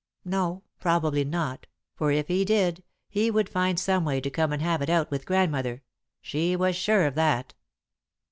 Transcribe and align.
No, 0.25 0.63
probably 0.79 1.23
not, 1.23 1.67
for 1.93 2.11
if 2.11 2.27
he 2.27 2.43
did, 2.43 2.81
he 3.07 3.29
would 3.29 3.47
find 3.47 3.79
some 3.79 4.03
way 4.03 4.19
to 4.19 4.31
come 4.31 4.51
and 4.51 4.59
have 4.59 4.81
it 4.81 4.89
out 4.89 5.11
with 5.11 5.27
Grandmother 5.27 5.83
she 6.23 6.55
was 6.55 6.75
sure 6.75 7.05
of 7.05 7.13
that. 7.13 7.53